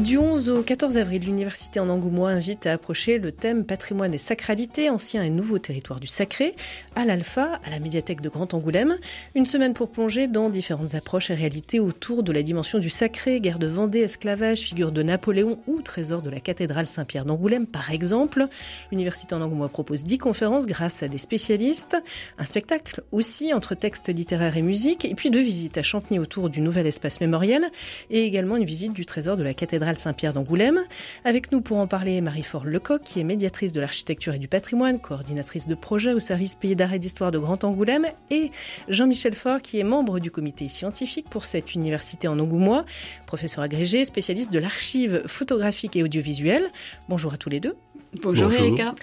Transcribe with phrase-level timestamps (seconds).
[0.00, 4.18] Du 11 au 14 avril, l'Université en Angoumois invite à approcher le thème patrimoine et
[4.18, 6.54] sacralité, ancien et nouveau territoire du sacré,
[6.94, 8.98] à l'Alpha, à la médiathèque de Grand Angoulême.
[9.34, 13.40] Une semaine pour plonger dans différentes approches et réalités autour de la dimension du sacré,
[13.40, 17.90] guerre de Vendée, esclavage, figure de Napoléon ou trésor de la cathédrale Saint-Pierre d'Angoulême, par
[17.90, 18.48] exemple.
[18.90, 21.96] L'Université en Angoumois propose 10 conférences grâce à des spécialistes,
[22.36, 26.50] un spectacle aussi entre textes littéraires et musique, et puis deux visites à Champigny autour
[26.50, 27.64] du nouvel espace mémoriel,
[28.10, 30.80] et également une visite du trésor de la cathédrale Saint-Pierre d'Angoulême.
[31.24, 34.98] Avec nous pour en parler, Marie-Fort Lecoq, qui est médiatrice de l'architecture et du patrimoine,
[34.98, 38.50] coordinatrice de projet au service Pays d'art et d'histoire de Grand Angoulême, et
[38.88, 42.84] Jean-Michel Faure, qui est membre du comité scientifique pour cette université en Angoumois,
[43.26, 46.66] professeur agrégé, spécialiste de l'archive photographique et audiovisuelle.
[47.08, 47.76] Bonjour à tous les deux.
[48.22, 48.94] Bonjour, Erika.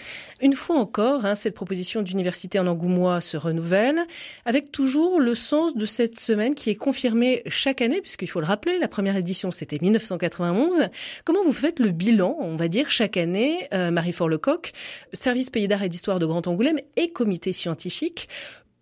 [0.41, 4.01] Une fois encore, hein, cette proposition d'université en Angoumois se renouvelle,
[4.45, 8.45] avec toujours le sens de cette semaine qui est confirmée chaque année, puisqu'il faut le
[8.45, 10.89] rappeler, la première édition c'était 1991.
[11.23, 14.73] Comment vous faites le bilan, on va dire, chaque année, euh, Marie-Fort Lecoq,
[15.13, 18.27] service pays d'art et d'histoire de Grand Angoulême et comité scientifique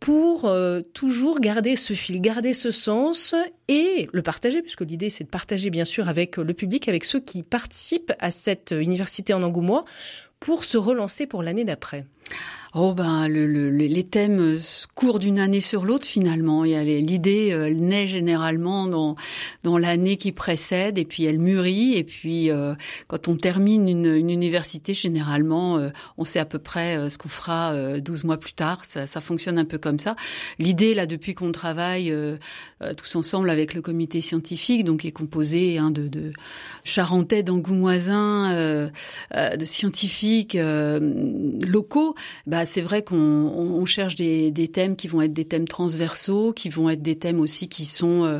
[0.01, 3.35] pour euh, toujours garder ce fil, garder ce sens
[3.67, 7.19] et le partager, puisque l'idée c'est de partager bien sûr avec le public, avec ceux
[7.19, 9.85] qui participent à cette université en Angoumois,
[10.39, 12.05] pour se relancer pour l'année d'après.
[12.73, 14.57] Oh ben le, le, les thèmes
[14.95, 16.63] courent d'une année sur l'autre finalement.
[16.63, 19.17] L'idée euh, naît généralement dans
[19.63, 22.73] dans l'année qui précède et puis elle mûrit et puis euh,
[23.09, 27.17] quand on termine une, une université généralement euh, on sait à peu près euh, ce
[27.17, 28.85] qu'on fera 12 mois plus tard.
[28.85, 30.15] Ça, ça, fonctionne un peu comme ça.
[30.57, 32.13] L'idée là depuis qu'on travaille
[32.97, 36.31] tous ensemble avec le comité scientifique donc est composé hein, de, de
[36.85, 38.89] charentais d'angoumoisins,
[39.33, 40.57] de scientifiques
[41.67, 42.15] locaux.
[42.47, 45.67] Bah, bah, c'est vrai qu'on on cherche des, des, thèmes qui vont être des thèmes
[45.67, 48.39] transversaux, qui vont être des thèmes aussi qui sont euh,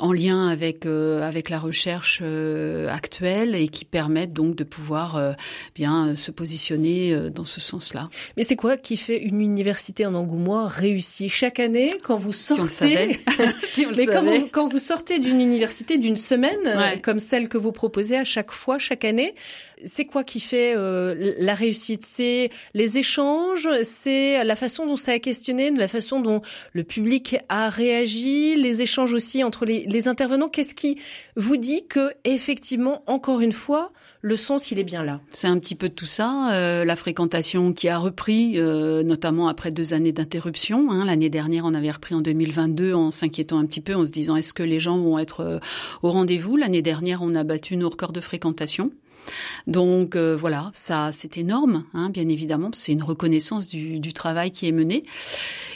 [0.00, 5.36] en lien avec euh, avec la recherche euh, actuelle et qui permettent donc de pouvoir
[5.76, 8.08] bien se positionner dans ce sens-là.
[8.36, 11.28] Mais c'est quoi qui fait une université en Angoumois réussie?
[11.28, 13.20] Chaque année quand vous sortez
[13.62, 17.70] si Mais quand vous, quand vous, sortez d'une université d'une semaine comme celle que vous
[17.70, 19.36] proposez à chaque fois chaque année,
[19.86, 22.04] c'est quoi qui fait la réussite?
[22.06, 23.68] C'est les échanges?
[23.84, 28.82] C'est la façon dont ça a questionné, la façon dont le public a réagi, les
[28.82, 30.48] échanges aussi entre les, intervenants?
[30.48, 30.98] Qu'est-ce qui
[31.36, 35.20] vous dit que effectivement, encore une fois, le sens, il est bien là?
[35.30, 36.52] C'est un petit peu tout ça.
[36.52, 40.90] Euh, la fréquentation qui a repris, euh, notamment après deux années d'interruption.
[40.90, 41.04] Hein.
[41.04, 44.36] L'année dernière, on avait repris en 2022 en s'inquiétant un petit peu, en se disant
[44.36, 45.58] est-ce que les gens vont être euh,
[46.02, 46.56] au rendez-vous?
[46.56, 48.90] L'année dernière, on a battu nos records de fréquentation.
[49.66, 54.68] Donc euh, voilà, ça c'est énorme, hein, bien évidemment, c'est une reconnaissance du, travail qui
[54.68, 55.04] est mené.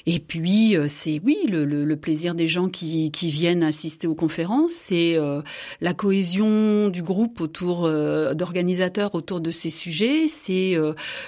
[0.06, 5.16] Et puis euh, c'est oui le, plaisir des gens qui, viennent assister aux conférences, c'est
[5.16, 5.40] euh,
[5.80, 7.88] la cohésion du groupe autour
[8.34, 10.76] d'organisateurs autour de ces sujets, c'est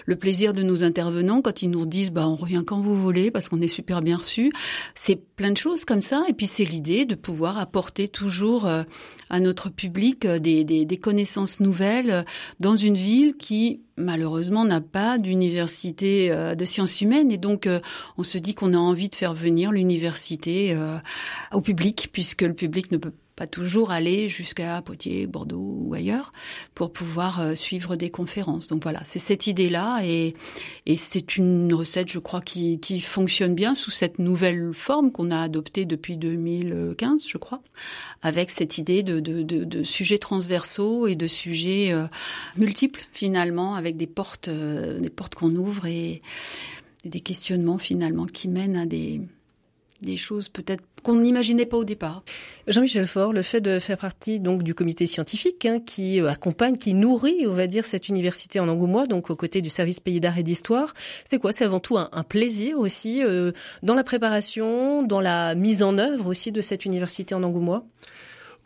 [0.05, 3.31] le plaisir de nos intervenants quand ils nous disent bah on revient quand vous voulez
[3.31, 4.53] parce qu'on est super bien reçu.
[4.95, 6.25] C'est plein de choses comme ça.
[6.29, 12.08] Et puis c'est l'idée de pouvoir apporter toujours à notre public des connaissances nouvelles
[12.61, 17.31] dans une ville qui malheureusement n'a pas d'université euh, de sciences humaines.
[17.31, 17.81] Et donc euh,
[18.17, 20.97] on se dit qu'on a envie de faire venir l'université euh,
[21.53, 26.33] au public puisque le public ne peut pas toujours aller jusqu'à Poitiers, Bordeaux ou ailleurs
[26.75, 28.67] pour pouvoir euh, suivre des conférences.
[28.67, 30.35] Donc voilà, c'est cette idée-là et,
[30.97, 35.85] c'est une recette, je crois, qui, fonctionne bien sous cette nouvelle forme qu'on a adoptée
[35.85, 37.63] depuis 2015, je crois,
[38.23, 42.09] avec cette idée de, sujets transversaux et de sujets euh,
[42.57, 46.23] multiples finalement, avec des portes, euh, des portes qu'on ouvre et
[47.05, 49.21] des questionnements finalement qui mènent à des
[50.03, 52.23] des choses peut-être qu'on n'imaginait pas au départ.
[52.67, 56.77] Jean-Michel Faure, le fait de faire partie donc du comité scientifique hein, qui euh, accompagne,
[56.77, 60.21] qui nourrit, on va dire, cette université en Angoumois, donc aux côtés du service pays
[60.21, 61.53] d'art et d'histoire, c'est quoi?
[61.53, 63.53] C'est avant tout un, un plaisir aussi euh,
[63.83, 67.85] dans la préparation, dans la mise en œuvre aussi de cette université en Angoumois?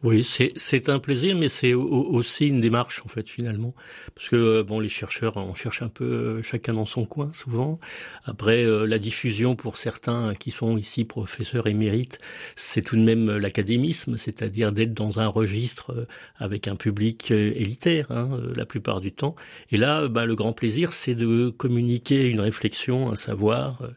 [0.04, 3.72] Oui, c'est un plaisir, mais c'est aussi une démarche en fait finalement,
[4.16, 7.30] parce que euh, bon, les chercheurs, on cherche un peu euh, chacun dans son coin
[7.32, 7.78] souvent.
[8.24, 12.18] Après, euh, la diffusion pour certains qui sont ici professeurs émérites,
[12.56, 18.40] c'est tout de même l'académisme, c'est-à-dire d'être dans un registre avec un public élitaire hein,
[18.56, 19.36] la plupart du temps.
[19.70, 23.88] Et là, bah, le grand plaisir, c'est de communiquer une réflexion, un savoir,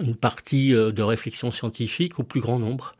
[0.00, 2.94] une partie de réflexion scientifique au plus grand nombre.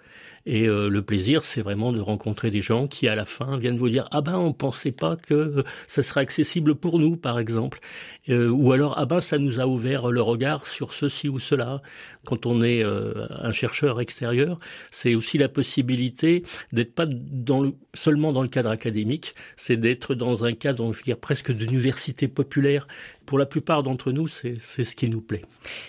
[0.46, 3.78] Et euh, le plaisir, c'est vraiment de rencontrer des gens qui, à la fin, viennent
[3.78, 7.80] vous dire ah ben on pensait pas que ça serait accessible pour nous, par exemple,
[8.28, 11.80] euh, ou alors ah ben ça nous a ouvert le regard sur ceci ou cela.
[12.26, 14.58] Quand on est euh, un chercheur extérieur,
[14.90, 16.42] c'est aussi la possibilité
[16.72, 20.98] d'être pas dans le, seulement dans le cadre académique, c'est d'être dans un cadre, je
[20.98, 22.86] veux dire, presque d'université populaire
[23.26, 25.42] pour la plupart d'entre nous, c'est ce qui nous plaît.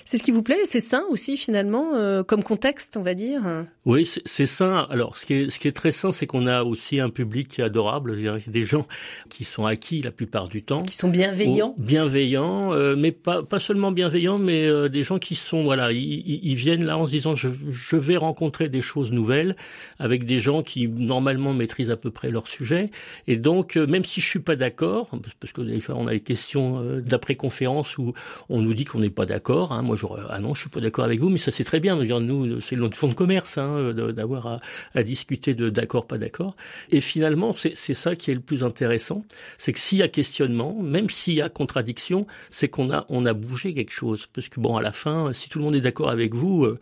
[0.04, 3.66] C'est ce qui vous plaît C'est sain aussi, finalement, euh, comme contexte, on va dire
[3.86, 4.88] Oui, c'est sain.
[4.90, 7.50] Alors, ce qui est, ce qui est très sain, c'est qu'on a aussi un public
[7.50, 8.16] qui est adorable.
[8.48, 8.88] Des gens
[9.30, 10.84] qui sont acquis la plupart du temps.
[10.84, 11.76] Qui sont bienveillants.
[11.78, 16.40] bienveillants, euh, mais pas, pas seulement bienveillants, mais euh, des gens qui sont, voilà, ils,
[16.44, 19.56] ils, viennent là en se disant, je, je vais rencontrer des choses nouvelles
[20.00, 22.90] avec des gens qui, normalement, maîtrisent à peu près leur sujet.
[23.28, 25.10] Et donc, même si je suis pas d'accord,
[25.40, 28.14] parce que des fois, on a des questions d'après conférence où
[28.50, 29.72] on nous dit qu'on n'est pas d'accord.
[29.72, 29.82] Hein.
[29.82, 31.96] Moi, j'aurais ah non, je suis pas d'accord avec vous, mais ça c'est très bien.
[31.96, 34.60] Nous, c'est notre fonds de commerce hein, d'avoir à,
[34.94, 36.56] à, discuter de d'accord, pas d'accord.
[36.92, 39.24] Et finalement, c'est ça qui est le plus intéressant,
[39.58, 43.26] c'est que s'il y a questionnement, même s'il y a contradiction, c'est qu'on a on
[43.26, 44.28] a bougé quelque chose.
[44.32, 46.80] Parce que bon, à la fin, si tout le monde est d'accord avec vous, euh,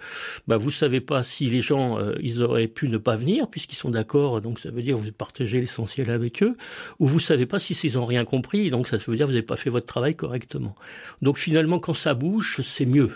[0.47, 3.75] bah vous savez pas si les gens euh, ils auraient pu ne pas venir puisqu'ils
[3.75, 6.57] sont d'accord, donc ça veut dire vous partagez l'essentiel avec eux,
[6.99, 9.43] ou vous savez pas si ils ont rien compris, donc ça veut dire vous n'avez
[9.43, 10.73] pas fait votre travail correctement correctement.
[11.21, 13.11] Donc finalement, quand ça bouge, c'est mieux.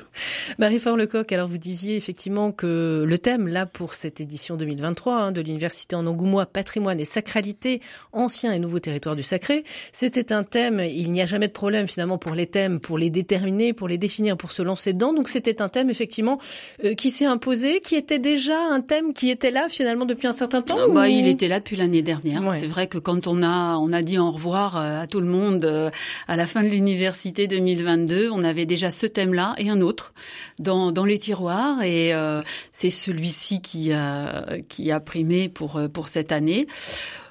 [0.59, 5.31] Marie-Fort Lecoq, alors vous disiez effectivement que le thème, là, pour cette édition 2023 hein,
[5.31, 7.81] de l'Université en Angoumois, patrimoine et sacralité,
[8.13, 11.87] anciens et nouveaux territoires du sacré, c'était un thème, il n'y a jamais de problème
[11.87, 15.11] finalement pour les thèmes, pour les déterminer, pour les définir, pour se lancer dedans.
[15.11, 16.39] Donc c'était un thème effectivement
[16.83, 20.33] euh, qui s'est imposé, qui était déjà un thème qui était là finalement depuis un
[20.33, 20.77] certain temps.
[20.77, 22.43] Ah, bah, Il était là depuis l'année dernière.
[22.53, 25.25] C'est vrai que quand on a, on a dit au revoir euh, à tout le
[25.25, 25.89] monde euh,
[26.27, 30.13] à la fin de l'université, Université 2022, on avait déjà ce thème-là et un autre
[30.59, 32.41] dans, dans les tiroirs et euh,
[32.73, 36.67] c'est celui-ci qui a, qui a primé pour, euh, pour cette année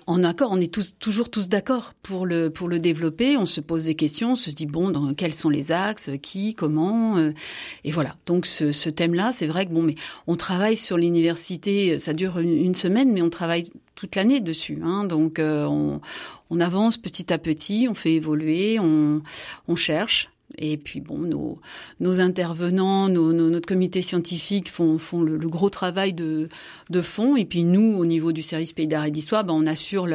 [0.07, 3.37] en accord, on est tous, toujours tous d'accord pour le, pour le développer.
[3.37, 6.55] On se pose des questions, on se dit bon, dans, quels sont les axes, qui,
[6.55, 7.33] comment, euh,
[7.85, 8.17] et voilà.
[8.27, 12.39] Donc ce, ce thème-là, c'est vrai que bon, mais on travaille sur l'université, ça dure
[12.39, 14.79] une, semaine, mais on travaille toute l'année dessus.
[14.85, 16.01] Hein, donc on,
[16.51, 19.23] on avance petit à petit, on fait évoluer, on,
[19.67, 20.31] on cherche.
[20.59, 21.61] Et puis bon, nos,
[22.01, 26.49] nos intervenants, notre comité scientifique font, font le, gros travail de,
[27.03, 27.37] fond.
[27.37, 30.07] Et puis nous, au niveau du service Pays d'art et d'histoire, ben, on assure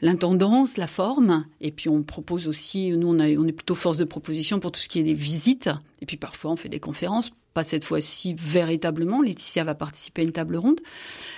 [0.00, 1.44] l'intendance, la forme.
[1.60, 4.88] Et puis on propose aussi, nous on est plutôt force de proposition pour tout ce
[4.88, 5.70] qui est des visites.
[6.00, 9.22] Et puis parfois on fait des conférences pas cette fois-ci véritablement.
[9.22, 10.80] Laetitia va participer à une table ronde.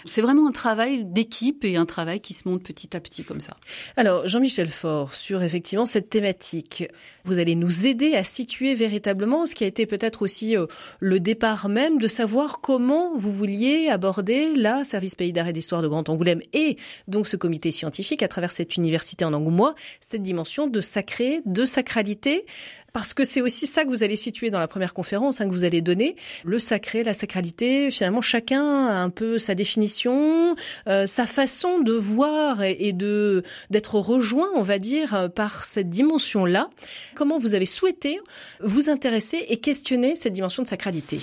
[0.06, 3.40] C'est vraiment un travail d'équipe et un travail qui se monte petit à petit comme
[3.40, 3.56] ça.
[3.96, 6.88] Alors, Jean-Michel Faure, sur effectivement cette thématique,
[7.24, 10.66] vous allez nous aider à situer véritablement ce qui a été peut-être aussi euh,
[11.00, 15.82] le départ même de savoir comment vous vouliez aborder la Service Pays d'art et d'histoire
[15.82, 16.76] de Grand Angoulême et
[17.08, 21.64] donc ce comité scientifique à travers cette université en Angoumois, cette dimension de sacré, de
[21.64, 22.46] sacralité
[22.96, 25.52] parce que c'est aussi ça que vous allez situer dans la première conférence hein, que
[25.52, 26.16] vous allez donner,
[26.46, 27.90] le sacré, la sacralité.
[27.90, 30.56] Finalement, chacun a un peu sa définition,
[30.88, 36.70] euh, sa façon de voir et, de d'être rejoint, on va dire, par cette dimension-là.
[37.14, 38.18] Comment vous avez souhaité
[38.60, 41.18] vous intéresser et questionner cette dimension de sacralité?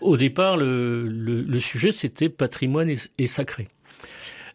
[0.00, 3.68] Au départ, le, le, sujet c'était patrimoine et sacré.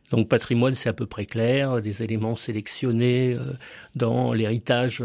[0.09, 3.53] Donc patrimoine, c'est à peu près clair, des éléments sélectionnés euh,
[3.95, 5.03] dans l'héritage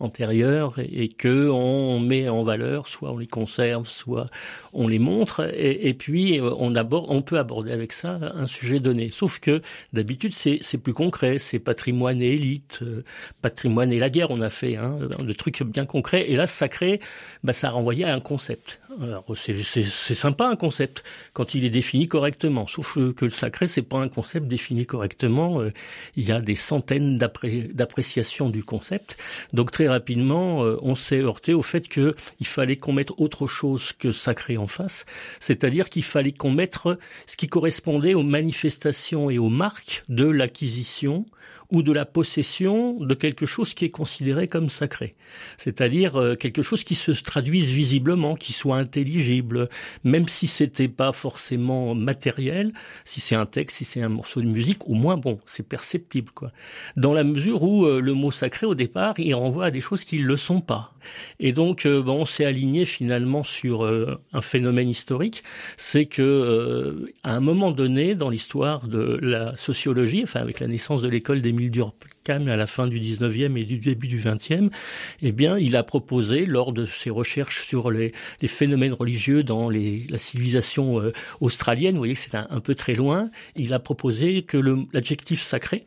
[0.00, 4.28] euh, antérieur et, que on met en valeur, soit on les conserve, soit
[4.72, 8.80] on les montre, et, puis euh, on aborde, on peut aborder avec ça un sujet
[8.80, 9.08] donné.
[9.08, 9.62] Sauf que
[9.92, 12.80] d'habitude c'est plus concret, c'est patrimoine et élite,
[13.42, 14.30] patrimoine et la guerre.
[14.30, 17.00] On a fait hein, de trucs bien concrets, et là sacré,
[17.44, 18.80] bah, ça renvoyait à un concept.
[19.34, 23.98] C'est sympa un concept quand il est défini correctement, sauf que le sacré c'est pas
[23.98, 25.72] un concept défini correctement, euh,
[26.16, 29.16] il y a des centaines d'appréciations du concept.
[29.52, 32.14] Donc rapidement, euh, on s'est heurté au fait qu'il
[32.46, 35.06] fallait qu'on mette autre chose que sacré en face,
[35.40, 36.76] c'est-à-dire qu'il fallait qu'on mette
[37.26, 41.24] ce qui correspondait aux manifestations et aux marques de l'acquisition
[41.70, 45.12] ou de la possession de quelque chose qui est considéré comme sacré.
[45.58, 49.68] C'est-à-dire euh, quelque chose qui se traduise visiblement, qui soit intelligible,
[50.04, 52.72] même si c'était pas forcément matériel,
[53.04, 56.30] si c'est un texte, si c'est un morceau de musique, au moins bon, c'est perceptible
[56.32, 56.50] quoi.
[56.96, 60.20] Dans la mesure où euh, le mot sacré au départ, il renvoie des choses qui
[60.20, 60.92] ne le sont pas.
[61.38, 63.86] Et donc, euh, bon, on s'est aligné finalement sur
[64.32, 65.42] un phénomène historique,
[65.76, 71.02] c'est que à un moment donné dans l'histoire de la sociologie, enfin avec la naissance
[71.02, 74.70] de l'école d'Émile Durkheim à la fin du 19e et du début du 20e,
[75.22, 78.12] eh bien, il a proposé lors de ses recherches sur les,
[78.46, 81.02] phénomènes religieux dans la civilisation
[81.40, 84.56] australienne, vous voyez que c'est un, peu très loin, il a proposé que
[84.92, 85.86] l'adjectif sacré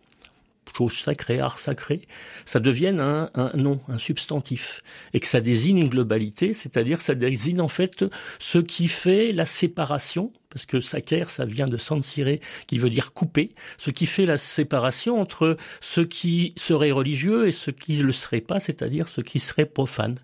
[0.77, 2.01] chose sacrée, art sacré,
[2.45, 4.81] ça devienne un, nom, un substantif,
[5.13, 8.05] et que ça désigne une globalité, c'est-à-dire ça désigne en fait
[8.39, 13.13] ce qui fait la séparation, parce que sacer, ça vient de sancire, qui veut dire
[13.13, 18.03] couper, ce qui fait la séparation entre ce qui serait religieux et ce qui ne
[18.03, 20.19] le serait pas, c'est-à-dire ce qui serait profane.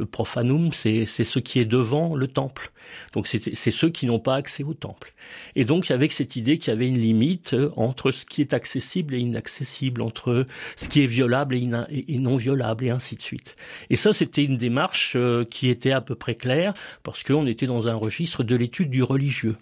[0.00, 2.72] Le profanum, c'est ce qui est devant le temple.
[3.12, 5.12] Donc c'est ceux qui n'ont pas accès au temple.
[5.56, 8.54] Et donc avec cette idée qu'il y avait une limite euh, entre ce qui est
[8.54, 13.56] accessible et inaccessible, entre ce qui est violable et, non violable, et ainsi de suite.
[13.90, 17.66] Et ça, c'était une démarche euh, qui était à peu près claire, parce qu'on était
[17.66, 19.56] dans un registre de l'étude du religieux.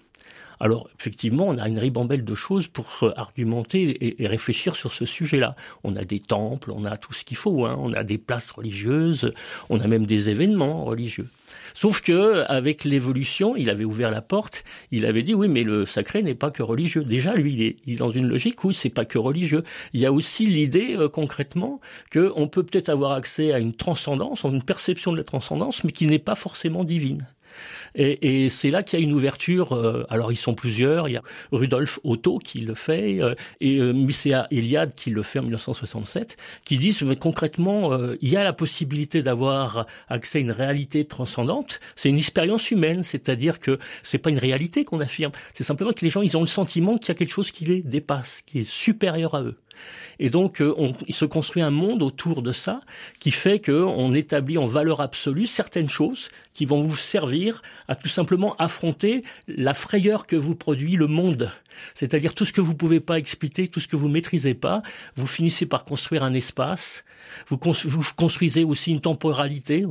[0.61, 2.87] Alors effectivement, on a une ribambelle de choses pour
[3.17, 5.55] argumenter et, réfléchir sur ce sujet-là.
[5.85, 7.77] On a des temples, on a tout ce qu'il faut, hein.
[7.79, 9.33] on a des places religieuses,
[9.71, 11.29] on a même des événements religieux.
[11.75, 15.87] Sauf que avec l'évolution, il avait ouvert la porte, il avait dit oui, mais le
[15.87, 17.05] sacré n'est pas que religieux.
[17.05, 17.53] Déjà, lui,
[17.87, 19.63] il est, dans une logique où c'est pas que religieux.
[19.93, 21.81] Il y a aussi l'idée euh, concrètement
[22.13, 26.07] qu'on peut peut-être avoir accès à une transcendance, une perception de la transcendance, mais qui
[26.07, 27.27] n'est pas forcément divine.
[27.95, 29.73] Et, et c'est là qu'il y a une ouverture.
[29.73, 31.09] Euh, alors ils sont plusieurs.
[31.09, 31.23] Il y a
[31.53, 36.37] Rudolf Otto qui le fait euh, et euh, Mycéa Eliade qui le fait en 1967,
[36.65, 41.81] qui disent mais concrètement il y a la possibilité d'avoir accès à une réalité transcendante.
[41.97, 45.33] C'est une expérience humaine, c'est-à-dire que c'est pas une réalité qu'on affirme.
[45.55, 47.65] C'est simplement que les gens ils ont le sentiment qu'il y a quelque chose qui
[47.65, 49.57] les dépasse, qui est supérieur à eux.
[50.19, 52.81] Et donc, on, il se construit un monde autour de ça
[53.21, 58.09] qui fait qu'on établit en valeur absolue certaines choses qui vont vous servir à tout
[58.09, 61.53] simplement affronter la frayeur que vous produit le monde.
[61.95, 64.83] C'est-à-dire tout ce que vous pouvez pas expliquer, tout ce que vous maîtrisez pas,
[65.15, 67.05] vous finissez par construire un espace.
[67.47, 69.85] Vous, construisez aussi une temporalité.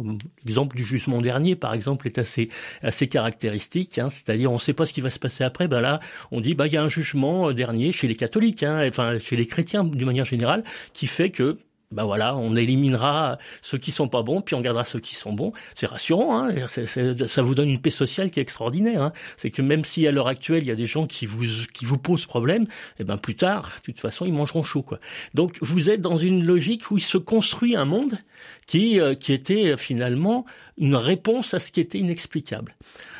[0.43, 2.49] L'exemple du jugement dernier, par exemple, est assez
[2.81, 3.97] assez caractéristique.
[3.97, 4.09] Hein.
[4.09, 5.69] C'est-à-dire, on ne sait pas ce qui va se passer après.
[5.69, 8.85] Ben là, on dit, bah il y a un jugement dernier chez les catholiques, hein,
[8.89, 11.57] enfin chez les chrétiens d'une manière générale, qui fait que
[11.91, 15.31] ben voilà, on éliminera ceux qui sont pas bons, puis on gardera ceux qui sont
[15.31, 15.53] bons.
[15.73, 19.01] C'est rassurant, hein ça vous donne une paix sociale qui est extraordinaire.
[19.01, 21.45] Hein c'est que même si à l'heure actuelle il y a des gens qui vous
[21.73, 24.83] qui vous posent problème, et eh ben plus tard, de toute façon, ils mangeront chaud
[24.83, 24.99] quoi.
[25.33, 28.17] Donc vous êtes dans une logique où il se construit un monde
[28.65, 30.45] qui euh, qui était euh, finalement
[30.77, 32.75] une réponse à ce qui était inexplicable.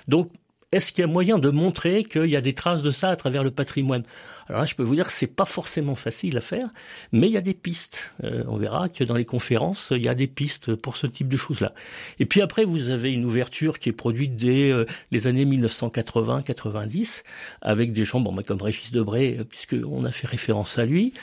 [0.09, 0.29] Donc
[0.73, 3.15] est-ce qu'il y a moyen de montrer qu'il y a des traces de ça à
[3.15, 4.03] travers le patrimoine?
[4.49, 6.69] Alors là, je peux vous dire que c'est pas forcément facile à faire,
[7.11, 8.11] mais il y a des pistes.
[8.23, 11.27] Euh, on verra que dans les conférences, il y a des pistes pour ce type
[11.27, 11.73] de choses-là.
[12.19, 17.23] Et puis après, vous avez une ouverture qui est produite dès euh, les années 1980-90,
[17.61, 21.13] avec des gens, bon, bah, comme Régis Debray, euh, puisqu'on a fait référence à lui,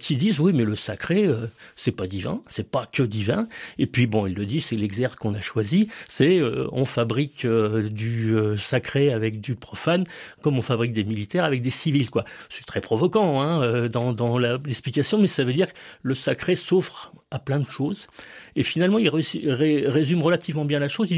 [0.00, 1.28] qui disent oui, mais le sacré,
[1.74, 3.48] c'est pas divin, c'est pas que divin.
[3.78, 6.40] Et puis bon, il le dit, c'est l'exergue qu'on a choisi, c'est
[6.72, 10.04] on fabrique du sacré avec du profane,
[10.42, 14.12] comme on fabrique des militaires avec des civils, quoi c'est très provoquant hein, euh, dans,
[14.12, 18.06] dans l'explication, mais ça veut dire que le sacré s'offre à plein de choses.
[18.54, 21.08] Et finalement, il résume relativement bien la chose.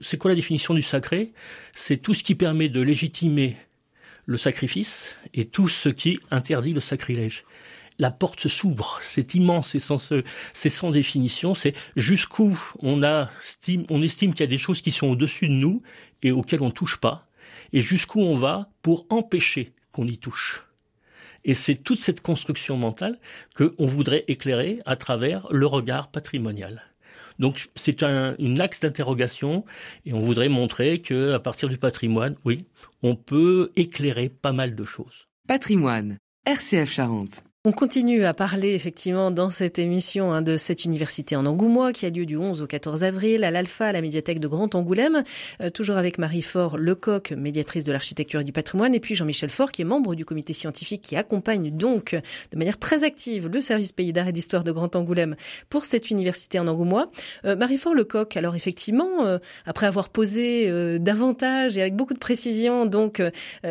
[0.00, 1.32] C'est quoi la définition du sacré?
[1.74, 3.56] C'est tout ce qui permet de légitimer
[4.26, 7.44] le sacrifice et tout ce qui interdit le sacrilège
[7.98, 10.12] la porte s'ouvre, c'est immense, c'est sans,
[10.52, 13.30] c'est sans définition, c'est jusqu'où on, a,
[13.88, 15.82] on estime qu'il y a des choses qui sont au-dessus de nous
[16.22, 17.26] et auxquelles on ne touche pas,
[17.72, 20.65] et jusqu'où on va pour empêcher qu'on y touche.
[21.46, 23.18] Et c'est toute cette construction mentale
[23.56, 26.82] qu'on voudrait éclairer à travers le regard patrimonial.
[27.38, 29.64] Donc c'est un axe d'interrogation
[30.04, 32.66] et on voudrait montrer que à partir du patrimoine, oui,
[33.02, 35.28] on peut éclairer pas mal de choses.
[35.46, 37.42] Patrimoine, RCF Charente.
[37.68, 42.06] On continue à parler effectivement dans cette émission hein, de cette université en Angoumois qui
[42.06, 45.24] a lieu du 11 au 14 avril à l'Alpha, à la médiathèque de Grand Angoulême,
[45.60, 49.50] euh, toujours avec Marie Faure Lecoq, médiatrice de l'architecture et du patrimoine, et puis Jean-Michel
[49.50, 53.60] Faure qui est membre du comité scientifique qui accompagne donc de manière très active le
[53.60, 55.34] service pays d'art et d'histoire de Grand Angoulême
[55.68, 57.10] pour cette université en Angoumois.
[57.46, 60.70] Euh, Marie Faure Lecoq, alors effectivement, euh, après avoir posé
[61.00, 63.20] davantage et avec beaucoup de précision donc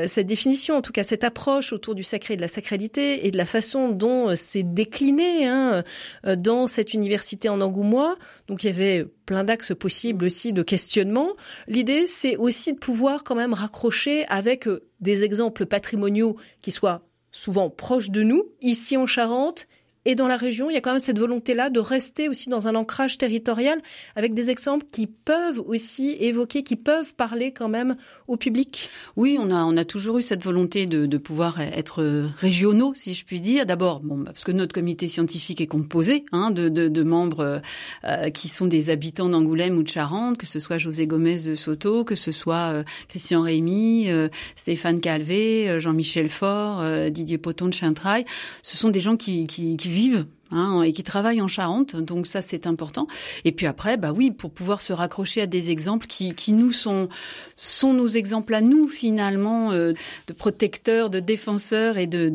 [0.05, 3.31] cette définition, en tout cas cette approche autour du sacré et de la sacralité et
[3.31, 5.83] de la façon dont euh, c'est décliné hein,
[6.25, 8.17] euh, dans cette université en Angoumois.
[8.47, 11.35] Donc il y avait plein d'axes possibles aussi de questionnement.
[11.67, 17.01] L'idée, c'est aussi de pouvoir quand même raccrocher avec euh, des exemples patrimoniaux qui soient
[17.31, 19.67] souvent proches de nous, ici en Charente,
[20.05, 22.67] Et dans la région, il y a quand même cette volonté-là de rester aussi dans
[22.67, 23.81] un ancrage territorial
[24.15, 27.95] avec des exemples qui peuvent aussi évoquer, qui peuvent parler quand même
[28.27, 28.89] au public.
[29.15, 33.65] Oui, on a, toujours eu cette volonté de, pouvoir être régionaux, si je puis dire.
[33.65, 37.61] D'abord, bon, parce que notre comité scientifique est composé hein, de, membres
[38.03, 41.55] euh, qui sont des habitants d'Angoulême ou de Charente, que ce soit José Gomez de
[41.55, 47.73] Soto, que ce soit euh, Christian Rémy, euh, Stéphane Calvé, Jean-Michel Faure, Didier Poton de
[47.73, 48.25] Chintraille.
[48.61, 52.27] Ce sont des gens qui, qui, qui vivent Hein, et qui travaillent en Charente, donc
[52.27, 53.07] ça c'est important.
[53.45, 56.71] Et puis après, bah oui, pour pouvoir se raccrocher à des exemples qui, qui nous
[56.71, 57.09] sont
[57.55, 59.93] sont nos exemples à nous finalement euh,
[60.27, 62.29] de protecteurs, de défenseurs et de,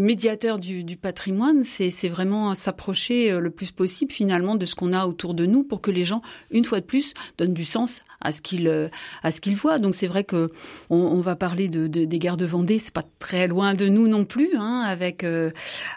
[0.00, 5.06] médiateurs du, patrimoine, c'est vraiment s'approcher euh, le plus possible finalement de ce qu'on a
[5.06, 8.32] autour de nous pour que les gens, une fois de plus, donnent du sens à
[8.32, 8.88] ce qu'ils euh,
[9.22, 9.78] à ce qu'ils voient.
[9.78, 10.50] Donc c'est vrai que
[10.90, 14.08] on, va parler de, de, des guerres de Vendée, c'est pas très loin de nous
[14.08, 15.24] non plus, hein, avec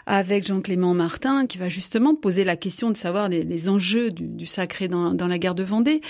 [0.06, 4.88] avec Jean-Clément Martin qui va justement poser la question de savoir les, enjeux du, sacré
[4.88, 6.00] dans, la guerre de Vendée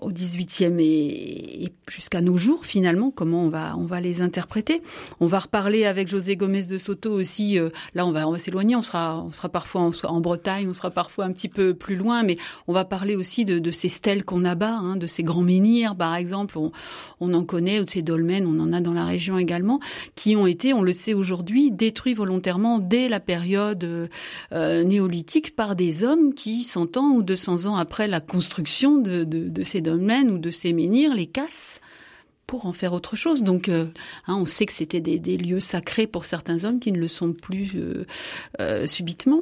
[0.00, 4.82] au 18e et, et jusqu'à nos jours finalement comment on va on va les interpréter.
[5.20, 7.58] On va reparler avec José Gomez de Soto aussi.
[7.58, 11.24] Euh, là on va s'éloigner, on sera on sera parfois en, Bretagne, on sera parfois
[11.24, 12.36] un petit peu plus loin, mais
[12.68, 16.14] on va parler aussi de, ces stèles qu'on abat, hein, de ces grands menhirs par
[16.14, 16.58] exemple.
[16.58, 16.72] On,
[17.20, 19.80] on en connaît ou de ces dolmens, on en a dans la région également,
[20.16, 24.08] qui ont été, on le sait aujourd'hui, détruits volontairement dès la période euh,
[24.62, 29.24] euh, néolithique par des hommes qui, 100 ans ou 200 ans après la construction de,
[29.24, 31.80] de, ces dolmens ou de ces menhirs, les cassent
[32.46, 33.42] pour en faire autre chose.
[33.42, 33.86] Donc, euh,
[34.26, 37.32] hein, on sait que c'était des, lieux sacrés pour certains hommes qui ne le sont
[37.32, 37.72] plus
[38.60, 39.40] euh, subitement.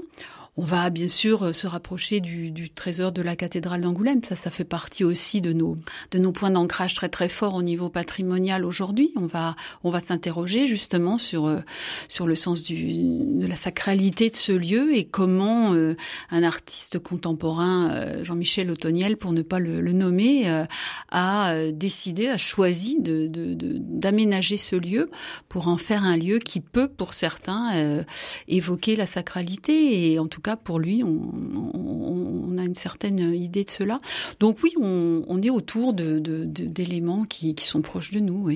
[0.61, 4.23] On va bien sûr euh, se rapprocher du, du trésor de la cathédrale d'Angoulême.
[4.23, 5.79] Ça, ça fait partie aussi de nos
[6.11, 9.11] de nos points d'ancrage très très forts au niveau patrimonial aujourd'hui.
[9.17, 11.61] On va on va s'interroger justement sur euh,
[12.09, 15.97] sur le sens du de la sacralité de ce lieu et comment euh,
[16.31, 20.47] un artiste contemporain, Jean-Michel Otoniel, pour ne pas le, le nommer,
[21.11, 25.09] a décidé, a choisi de d'aménager ce lieu
[25.49, 28.05] pour en faire un lieu qui peut, pour certains,
[28.49, 33.71] évoquer la sacralité et en tout tout pour lui, on, a une certaine idée de
[33.71, 34.00] cela.
[34.38, 38.50] Donc oui, on, est autour d'éléments qui, sont proches de nous.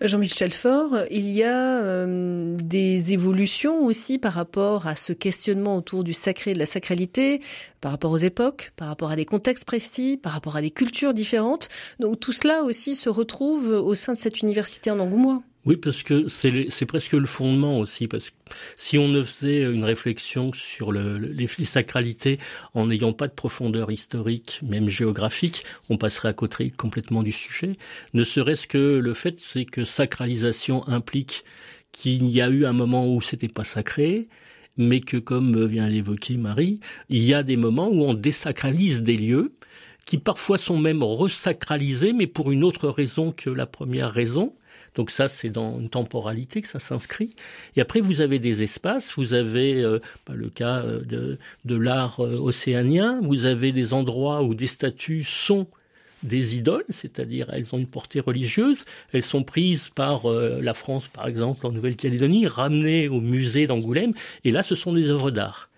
[0.00, 6.04] Jean-Michel Faure, il y a euh, des évolutions aussi par rapport à ce questionnement autour
[6.04, 7.40] du sacré, de la sacralité,
[7.80, 11.14] par rapport aux époques, par rapport à des contextes précis, par rapport à des cultures
[11.14, 11.68] différentes.
[12.00, 15.42] Donc tout cela aussi se retrouve au sein de cette université en Angoumois.
[15.64, 18.34] Oui, parce que c'est presque le fondement aussi, parce que
[18.76, 22.40] si on ne faisait une réflexion sur le, les, les, sacralités
[22.74, 27.76] en n'ayant pas de profondeur historique, même géographique, on passerait à côté complètement du sujet.
[28.12, 31.44] Ne serait-ce que le fait, c'est que sacralisation implique
[31.92, 34.28] qu'il y a eu un moment où c'était pas sacré,
[34.76, 39.16] mais que, comme vient l'évoquer Marie, il y a des moments où on désacralise des
[39.16, 39.54] lieux
[40.06, 44.56] qui parfois sont même resacralisés, mais pour une autre raison que la première raison.
[44.94, 47.34] Donc ça, c'est dans une temporalité que ça s'inscrit.
[47.76, 52.20] Et après, vous avez des espaces, vous avez euh, bah, le cas euh, de, l'art
[52.20, 55.66] euh, océanien, vous avez des endroits où des statues sont
[56.22, 61.08] des idoles, c'est-à-dire elles ont une portée religieuse, elles sont prises par euh, la France,
[61.08, 64.12] par exemple, en Nouvelle-Calédonie, ramenées au musée d'Angoulême,
[64.44, 65.68] et là, ce sont des œuvres d'art.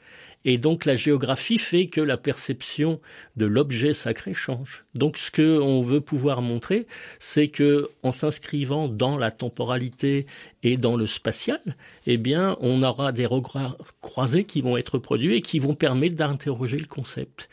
[0.44, 3.00] Et donc la géographie fait que la perception
[3.36, 4.84] de l'objet sacré change.
[4.94, 6.86] Donc ce que on veut pouvoir montrer,
[7.18, 10.26] c'est que en s'inscrivant dans la temporalité
[10.62, 11.60] et dans le spatial,
[12.06, 16.16] eh bien, on aura des regards croisés qui vont être produits et qui vont permettre
[16.16, 17.48] d'interroger le concept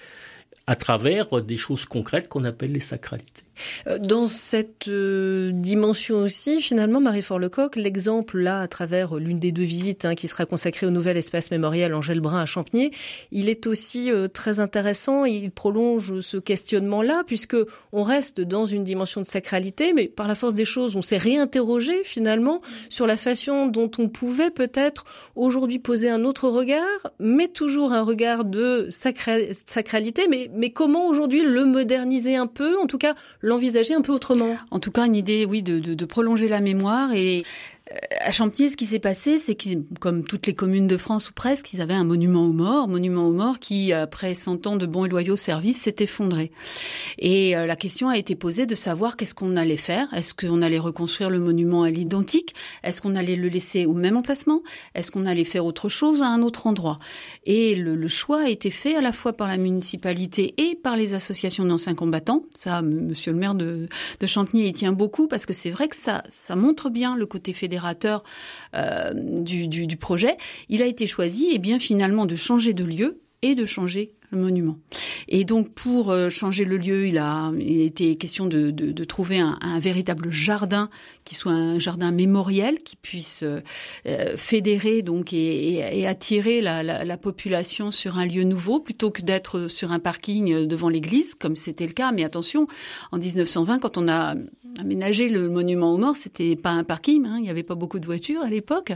[0.68, 3.44] à travers des choses concrètes qu'on appelle les sacralités.
[3.88, 9.52] Euh, dans cette euh, dimension aussi, finalement, Marie-Fort Lecoq, l'exemple là, à travers l'une des
[9.52, 12.92] deux visites hein, qui sera consacrée au nouvel espace mémorial Angèle Brun à Champigny,
[13.32, 15.26] il est aussi euh, très intéressant.
[15.26, 17.58] Il prolonge ce questionnement-là, puisque
[17.92, 21.18] on reste dans une dimension de sacralité, mais par la force des choses, on s'est
[21.18, 26.84] réinterrogé finalement sur la façon dont on pouvait peut-être aujourd'hui poser un autre regard,
[27.20, 29.34] mais toujours un regard de sacra
[29.66, 33.16] sacralité, mais comment aujourd'hui le moderniser un peu, en tout cas
[33.52, 34.58] l'envisager un peu autrement.
[34.72, 37.44] En tout cas, une idée, oui, de, de, prolonger la mémoire et
[38.20, 41.34] à Champigny, ce qui s'est passé, c'est que, comme toutes les communes de France ou
[41.34, 44.86] presque, ils avaient un monument aux morts, monument aux morts qui, après 100 ans de
[44.86, 46.52] bons et loyaux services, s'est effondré.
[47.20, 50.14] Et euh, la question a été posée de savoir qu'est-ce qu'on allait faire.
[50.14, 52.56] Est-ce qu'on allait reconstruire le monument à l'identique?
[52.84, 54.62] Est-ce qu'on allait le laisser au même emplacement?
[54.96, 57.00] Est-ce qu'on allait faire autre chose à un autre endroit?
[57.46, 61.14] Et le, choix a été fait à la fois par la municipalité et par les
[61.14, 62.44] associations d'anciens combattants.
[62.54, 63.88] Ça, monsieur le maire de,
[64.20, 66.24] de Champigny y tient beaucoup parce que c'est vrai que ça
[66.56, 68.24] montre bien le côté fédéral fédérateur
[69.14, 70.38] du, projet,
[70.70, 74.14] il a été choisi, et eh bien finalement, de changer de lieu et de changer
[74.32, 74.78] le monument.
[75.28, 80.32] Et donc pour euh, changer le lieu, il a, était question de, trouver un, véritable
[80.32, 80.90] jardin
[81.26, 83.60] qui soit un jardin mémoriel, qui puisse euh,
[84.06, 89.92] euh, fédérer donc et, attirer la, population sur un lieu nouveau plutôt que d'être sur
[89.92, 92.12] un parking devant l'église comme c'était le cas.
[92.12, 92.68] Mais attention,
[93.12, 94.36] en 1920, quand on a
[94.80, 98.00] aménagé le monument aux morts, c'était pas un parking, hein, il n'y avait pas beaucoup
[98.00, 98.94] de voitures à l'époque.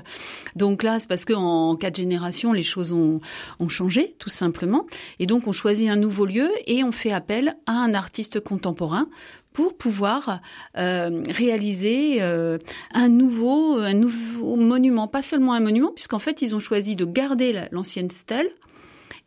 [0.55, 3.19] Donc là, c'est parce qu'en quatre générations, les choses ont,
[3.59, 4.85] ont changé, tout simplement.
[5.19, 9.07] Et donc, on choisit un nouveau lieu et on fait appel à un artiste contemporain
[9.55, 10.41] pour pouvoir
[10.77, 12.57] euh, réaliser euh,
[12.93, 17.05] un nouveau un nouveau monument, pas seulement un monument, puisqu'en fait ils ont choisi de
[17.05, 18.49] garder l'ancienne stèle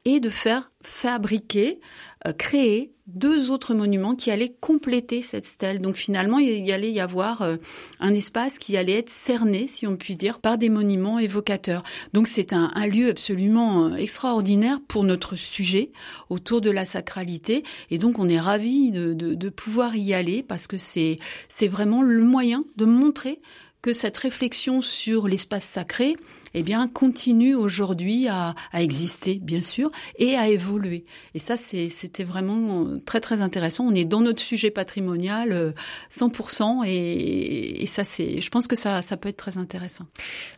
[0.04, 1.80] et de faire fabriquer,
[2.26, 5.80] euh, créer deux autres monuments qui allaient compléter cette stèle.
[5.80, 7.56] Donc finalement, il y allait y avoir euh,
[8.00, 11.82] un espace qui allait être cerné, si on peut dire, par des monuments évocateurs.
[12.12, 15.90] Donc c'est un, lieu absolument euh, extraordinaire pour notre sujet
[16.28, 17.64] autour de la sacralité.
[17.90, 21.18] Et donc on est ravis de, de, pouvoir y aller parce que c'est
[21.62, 23.40] vraiment le moyen de montrer
[23.80, 26.16] que cette réflexion sur l'espace sacré,
[26.54, 31.04] eh bien, continue aujourd'hui à, à, exister, bien sûr, et à évoluer.
[31.34, 33.84] Et ça, c'était vraiment euh, très, très intéressant.
[33.86, 35.74] On est dans notre sujet patrimonial
[36.10, 40.06] 100%, euh, et, et ça, c'est, je pense que ça, ça peut être très intéressant.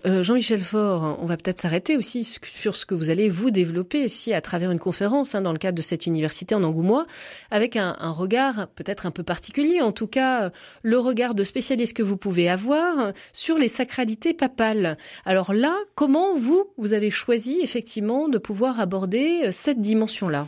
[0.07, 4.05] Euh, Jean-Michel Faure, on va peut-être s'arrêter aussi sur ce que vous allez vous développer
[4.05, 7.07] ici à travers une conférence hein, dans le cadre de cette université en Angoumois,
[7.51, 10.51] avec un, un regard peut-être un peu particulier, en tout cas
[10.83, 14.97] le regard de spécialiste que vous pouvez avoir sur les sacralités papales.
[15.25, 20.47] Alors là, comment vous, vous avez choisi effectivement de pouvoir aborder euh, cette dimension-là?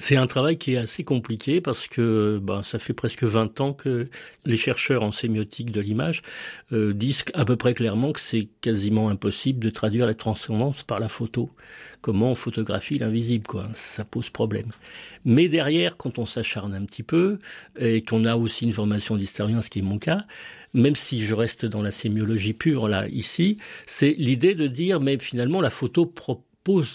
[0.00, 3.72] C'est un travail qui est assez compliqué parce que bah, ça fait presque 20 ans
[3.72, 4.08] que
[4.44, 6.22] les chercheurs en sémiotique de l'image
[6.72, 11.00] euh, disent à peu près clairement que c'est quasiment impossible de traduire la transcendance par
[11.00, 11.50] la photo.
[12.00, 13.68] Comment on photographie l'invisible, quoi?
[13.74, 14.70] Ça pose problème.
[15.24, 17.40] Mais derrière, quand on s'acharne un petit peu
[17.76, 20.24] et qu'on a aussi une formation d'historien, ce qui est mon cas,
[20.74, 25.18] même si je reste dans la sémiologie pure là ici, c'est l'idée de dire mais
[25.18, 26.47] finalement la photo propose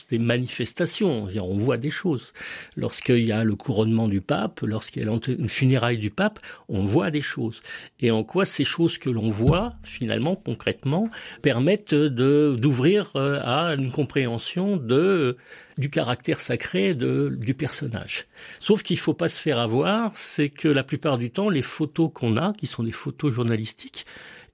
[0.09, 2.33] des manifestations, on voit des choses.
[2.75, 6.83] Lorsqu'il y a le couronnement du pape, lorsqu'il y a une funéraille du pape, on
[6.83, 7.61] voit des choses.
[7.99, 11.09] Et en quoi ces choses que l'on voit, finalement, concrètement,
[11.41, 15.37] permettent d'ouvrir euh, à une compréhension de
[15.77, 18.27] du caractère sacré de, du personnage.
[18.59, 21.61] Sauf qu'il ne faut pas se faire avoir, c'est que la plupart du temps, les
[21.61, 24.05] photos qu'on a, qui sont des photos journalistiques,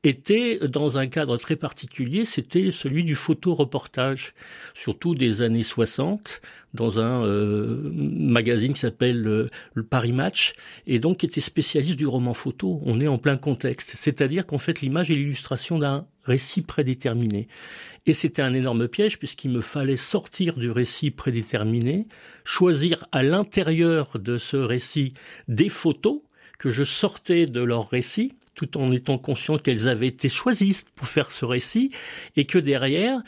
[0.04, 4.34] étaient dans un cadre très particulier, c'était celui du photoreportage,
[4.74, 6.42] surtout des années 60,
[6.74, 10.54] dans un euh, magazine qui s'appelle euh, le Paris Match,
[10.88, 12.82] et donc était spécialiste du roman photo.
[12.86, 17.48] On est en plein contexte, c'est-à-dire qu'en fait l'image est l'illustration d'un récit prédéterminé.
[18.06, 22.08] Et c'était un énorme piège puisqu'il me fallait sortir du récit prédéterminé,
[22.46, 25.14] choisir à l'intérieur de ce récit
[25.50, 26.22] des photos
[26.60, 31.08] que je sortais de leur récit tout en étant conscient qu'elles avaient été choisies pour
[31.08, 31.92] faire ce récit
[32.36, 33.22] et que derrière,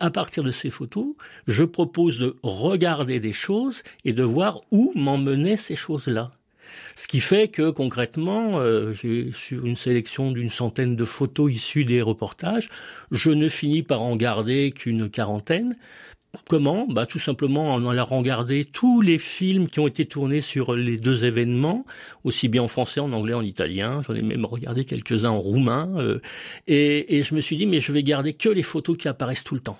[0.00, 1.06] à partir de ces photos,
[1.46, 6.30] je propose de regarder des choses et de voir où m'emmenaient ces choses-là.
[6.96, 11.86] Ce qui fait que concrètement, euh, j'ai sur une sélection d'une centaine de photos issues
[11.86, 12.68] des reportages,
[13.10, 15.76] je ne finis par en garder qu'une quarantaine,
[16.48, 20.74] Comment bah, Tout simplement en allant regarder tous les films qui ont été tournés sur
[20.74, 21.84] les deux événements,
[22.24, 24.00] aussi bien en français, en anglais, en italien.
[24.02, 25.90] J'en ai même regardé quelques-uns en roumain.
[25.96, 26.20] Euh,
[26.66, 29.44] et, et je me suis dit, mais je vais garder que les photos qui apparaissent
[29.44, 29.78] tout le temps.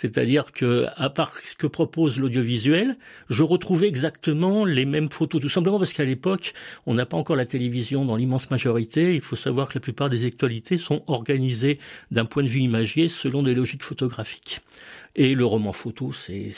[0.00, 2.96] C'est-à-dire que, à part ce que propose l'audiovisuel,
[3.28, 6.54] je retrouvais exactement les mêmes photos, tout simplement parce qu'à l'époque,
[6.86, 9.14] on n'a pas encore la télévision dans l'immense majorité.
[9.14, 11.78] Il faut savoir que la plupart des actualités sont organisées
[12.10, 14.60] d'un point de vue imagier selon des logiques photographiques.
[15.16, 16.54] Et le roman photo, c'est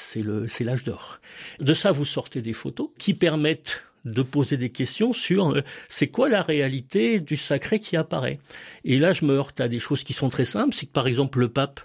[0.61, 1.19] l'âge d'or.
[1.59, 6.09] De ça, vous sortez des photos qui permettent de poser des questions sur euh, c'est
[6.09, 8.39] quoi la réalité du sacré qui apparaît.
[8.85, 10.75] Et là, je me heurte à des choses qui sont très simples.
[10.75, 11.81] C'est que par exemple, le pape,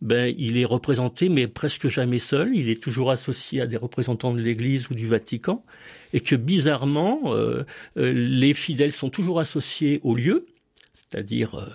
[0.00, 2.54] ben, il est représenté, mais presque jamais seul.
[2.54, 5.64] Il est toujours associé à des représentants de l'Église ou du Vatican.
[6.12, 7.64] Et que bizarrement, euh,
[7.96, 10.46] euh, les fidèles sont toujours associés au lieu,
[10.92, 11.70] c'est-à-dire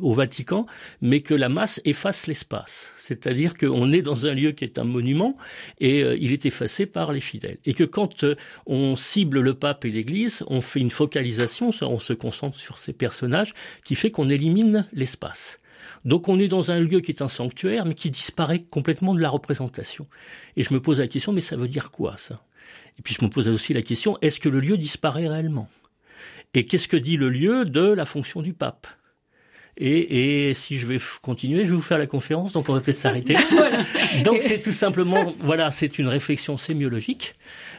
[0.00, 0.66] au Vatican,
[1.00, 2.92] mais que la masse efface l'espace.
[2.98, 5.36] C'est-à-dire qu'on est dans un lieu qui est un monument
[5.78, 7.58] et euh, il est effacé par les fidèles.
[7.64, 11.98] Et que quand euh, on cible le pape et l'Église, on fait une focalisation, on
[11.98, 15.60] se concentre sur ces personnages, qui fait qu'on élimine l'espace.
[16.04, 19.20] Donc on est dans un lieu qui est un sanctuaire, mais qui disparaît complètement de
[19.20, 20.06] la représentation.
[20.56, 22.42] Et je me pose la question, mais ça veut dire quoi ça?
[22.98, 25.68] Et puis je me pose aussi la question, est-ce que le lieu disparaît réellement?
[26.54, 28.86] Et qu'est-ce que dit le lieu de la fonction du pape?
[29.76, 32.80] Et, et, si je vais continuer, je vais vous faire la conférence, donc on va
[32.80, 33.34] peut-être s'arrêter.
[34.24, 37.34] Donc c'est tout simplement, voilà, c'est une réflexion sémiologique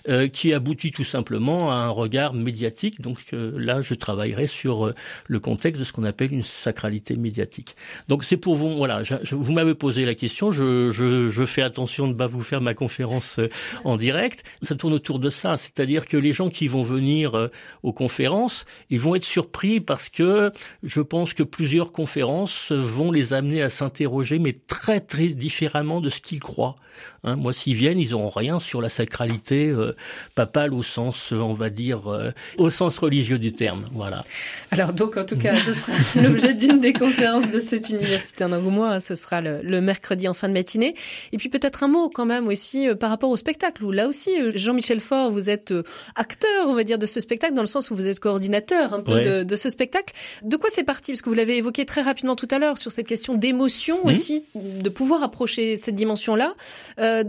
[0.09, 2.99] euh, qui aboutit tout simplement à un regard médiatique.
[2.99, 4.95] Donc euh, là, je travaillerai sur euh,
[5.27, 7.75] le contexte de ce qu'on appelle une sacralité médiatique.
[8.09, 11.61] Donc c'est pour vous, voilà, je, vous m'avez posé la question, je, je, je, fais
[11.61, 13.39] attention de ne pas vous faire ma conférence
[13.83, 14.43] en direct.
[14.63, 17.49] Ça tourne autour de ça, c'est-à-dire que les gens qui vont venir
[17.83, 20.51] aux conférences, ils vont être surpris parce que
[20.83, 26.09] je pense que plusieurs conférences vont les amener à s'interroger, mais très très différemment de
[26.09, 26.75] ce qu'ils croient.
[27.23, 29.95] Hein, moi, s'ils viennent, ils n'auront rien sur la sacralité euh,
[30.35, 33.85] papale au sens, on va dire, euh, au sens religieux du terme.
[33.93, 34.23] Voilà.
[34.71, 38.51] Alors donc, en tout cas, ce sera l'objet d'une des conférences de cette université en
[38.51, 38.93] Angoumois.
[38.93, 40.95] Hein, ce sera le, mercredi en fin de matinée.
[41.31, 43.83] Et puis peut-être un mot quand même aussi euh, par rapport au spectacle.
[43.83, 45.73] Où là aussi, Jean-Michel Faure, vous êtes
[46.15, 49.01] acteur, on va dire, de ce spectacle, dans le sens où vous êtes coordinateur un
[49.01, 50.13] peu de, de, ce spectacle.
[50.43, 51.11] De quoi c'est parti?
[51.11, 54.09] Parce que vous l'avez évoqué très rapidement tout à l'heure sur cette question d'émotion mmh.
[54.09, 56.55] aussi, de pouvoir approcher cette dimension-là.
[56.99, 57.25] Euh,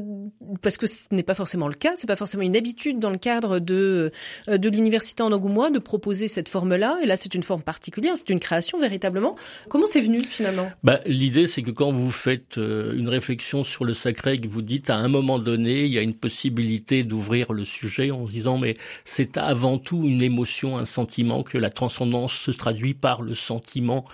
[0.63, 3.19] parce que ce n'est pas forcément le cas, c'est pas forcément une habitude dans le
[3.19, 4.13] cadre de
[4.49, 6.99] euh, de l'université en Angoumois de proposer cette forme-là.
[7.03, 9.37] Et là, c'est une forme particulière, c'est une création véritablement.
[9.69, 10.71] Comment c'est venu finalement?
[10.85, 14.63] Bah, l'idée, c'est que quand vous faites euh, une réflexion sur le sacré, que vous
[14.63, 18.33] dites à un moment donné, il y a une possibilité d'ouvrir le sujet en se
[18.33, 23.23] disant mais c'est avant tout une émotion, un sentiment que la transcendance se traduit par
[23.23, 24.05] le sentiment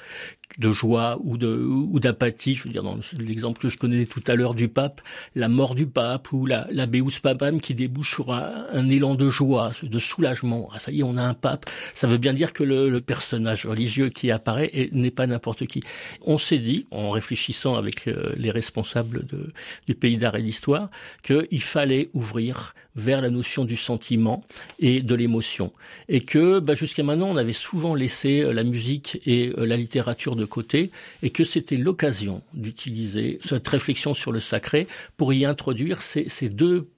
[0.58, 2.54] de joie ou de ou d'apathie.
[2.54, 5.00] Je veux dire, dans l'exemple que je connais tout à l'heure du pape,
[5.34, 6.86] la mort du pape ou la, la
[7.22, 10.68] Papam qui débouche sur un, élan de joie, de soulagement.
[10.72, 11.66] Ah, ça y est, on a un pape.
[11.94, 15.82] Ça veut bien dire que le, le personnage religieux qui apparaît n'est pas n'importe qui.
[16.20, 19.52] On s'est dit, en réfléchissant avec euh, les responsables de,
[19.86, 20.90] du pays d'art et d'histoire,
[21.22, 24.44] qu'il fallait ouvrir vers la notion du sentiment
[24.78, 25.72] et de l'émotion.
[26.08, 29.76] Et que bah, jusqu'à maintenant, on avait souvent laissé euh, la musique et euh, la
[29.76, 30.90] littérature de côté,
[31.22, 36.48] et que c'était l'occasion d'utiliser cette réflexion sur le sacré pour y introduire ces, ces
[36.48, 36.88] deux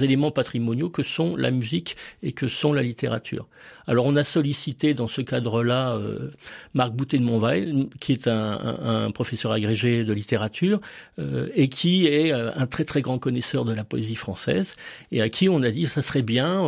[0.00, 3.48] éléments patrimoniaux que sont la musique et que sont la littérature.
[3.86, 6.30] Alors on a sollicité dans ce cadre-là euh,
[6.74, 10.80] Marc Boutet de Montvail, qui est un, professeur agrégé de littérature
[11.18, 14.76] euh, et qui est euh, un très très grand connaisseur de la poésie française
[15.10, 16.62] et à qui on a dit ça serait bien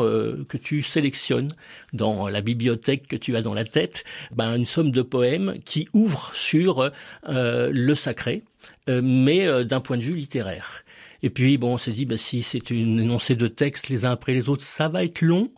[0.48, 1.50] que tu sélectionnes
[1.92, 5.88] dans la bibliothèque que tu as dans la tête ben, une somme de poèmes qui
[5.92, 6.90] ouvrent sur
[7.26, 8.42] le sacré,
[8.88, 10.84] mais d'un point de vue littéraire.
[11.24, 14.10] Et puis, bon, on s'est dit, bah, si c'est une énoncé de textes les uns
[14.10, 15.50] après les autres, ça va être long.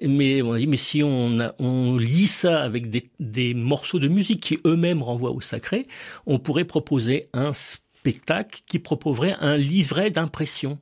[0.00, 4.08] Mais on a dit, mais si on, on lit ça avec des, des morceaux de
[4.08, 5.88] musique qui eux-mêmes renvoient au sacré,
[6.24, 10.78] on pourrait proposer un spectacle qui proposerait un livret d'impression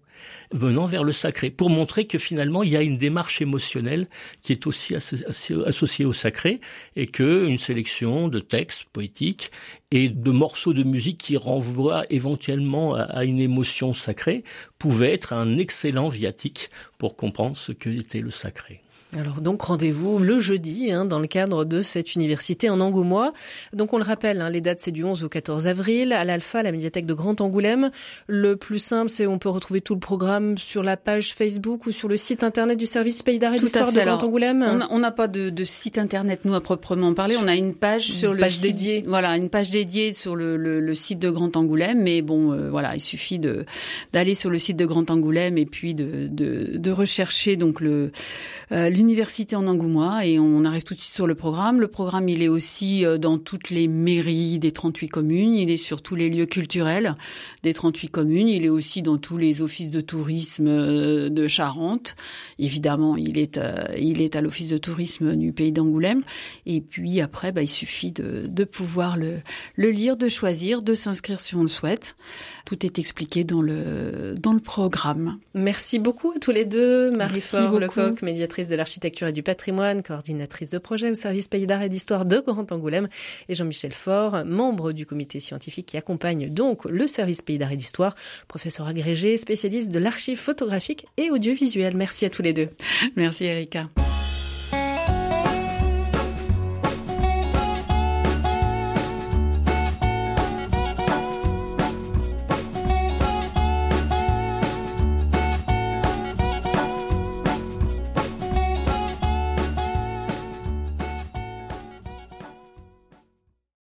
[0.52, 4.06] venant vers le sacré, pour montrer que finalement il y a une démarche émotionnelle
[4.42, 6.60] qui est aussi associée au sacré,
[6.96, 9.50] et que une sélection de textes poétiques
[9.90, 14.44] et de morceaux de musique qui renvoient éventuellement à une émotion sacrée
[14.78, 18.82] pouvait être un excellent viatique pour comprendre ce qu'était le sacré.
[19.16, 23.32] Alors donc rendez-vous le jeudi hein, dans le cadre de cette université en Angoumois.
[23.72, 26.62] Donc on le rappelle, hein, les dates c'est du 11 au 14 avril à l'Alpha,
[26.62, 27.90] la médiathèque de Grand Angoulême.
[28.26, 31.92] Le plus simple c'est on peut retrouver tout le programme sur la page Facebook ou
[31.92, 34.86] sur le site internet du service Pays d'art et d'histoire de Grand Angoulême.
[34.90, 38.12] On n'a pas de, de, site internet nous à proprement parler, on a une page
[38.12, 39.04] sur le page dédiée.
[39.06, 42.02] Voilà, une page dédiée sur le, le, le site de Grand Angoulême.
[42.02, 43.64] Mais bon, euh, voilà, il suffit de
[44.12, 48.12] d'aller sur le site de Grand Angoulême et puis de, de, de rechercher donc le
[48.72, 51.80] euh, l'université en Angoumois et on arrive tout de suite sur le programme.
[51.80, 55.76] Le programme, il est aussi euh, dans toutes les mairies des 38 communes, il est
[55.76, 57.14] sur tous les lieux culturels
[57.62, 62.16] des 38 communes, il est aussi dans tous les offices de tourisme euh, de Charente.
[62.58, 63.60] Évidemment, il est,
[63.96, 66.22] il est à l'office de tourisme du pays d'Angoulême.
[66.66, 69.36] Et puis après, bah, il suffit de, de pouvoir le,
[69.76, 72.16] le lire, de choisir, de s'inscrire si on le souhaite.
[72.64, 75.38] Tout est expliqué dans le, dans le programme.
[75.54, 77.10] Merci beaucoup à tous les deux.
[77.10, 81.82] Marie-Fort Lecoq, médiatrice de l'architecture et du patrimoine, coordinatrice de projet au service Pays d'art
[81.82, 83.08] et d'histoire de Grand Angoulême,
[83.50, 87.76] et Jean-Michel Faure, membre du comité scientifique qui accompagne donc le service Pays d'art et
[87.76, 88.14] d'histoire,
[88.48, 91.96] professeur agrégé, spécialiste de l'archive photographique et audiovisuelle.
[91.96, 92.70] Merci à tous les deux.
[93.14, 93.90] Merci Erika.